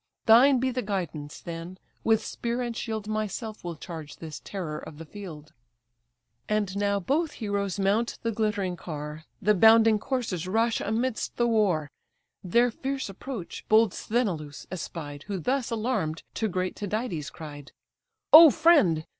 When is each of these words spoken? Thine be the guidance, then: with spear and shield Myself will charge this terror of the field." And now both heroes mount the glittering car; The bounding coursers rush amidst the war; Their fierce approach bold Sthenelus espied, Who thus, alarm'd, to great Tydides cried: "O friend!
Thine 0.25 0.59
be 0.59 0.71
the 0.71 0.81
guidance, 0.81 1.39
then: 1.41 1.77
with 2.03 2.25
spear 2.25 2.59
and 2.63 2.75
shield 2.75 3.07
Myself 3.07 3.63
will 3.63 3.75
charge 3.75 4.15
this 4.17 4.39
terror 4.39 4.79
of 4.79 4.97
the 4.97 5.05
field." 5.05 5.53
And 6.49 6.75
now 6.75 6.99
both 6.99 7.33
heroes 7.33 7.77
mount 7.77 8.17
the 8.23 8.31
glittering 8.31 8.75
car; 8.75 9.25
The 9.43 9.53
bounding 9.53 9.99
coursers 9.99 10.47
rush 10.47 10.81
amidst 10.81 11.37
the 11.37 11.45
war; 11.47 11.91
Their 12.43 12.71
fierce 12.71 13.09
approach 13.09 13.63
bold 13.69 13.93
Sthenelus 13.93 14.65
espied, 14.71 15.21
Who 15.27 15.37
thus, 15.37 15.69
alarm'd, 15.69 16.23
to 16.33 16.47
great 16.47 16.75
Tydides 16.75 17.29
cried: 17.29 17.71
"O 18.33 18.49
friend! 18.49 19.05